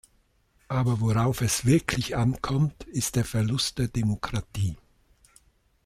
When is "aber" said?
0.67-0.99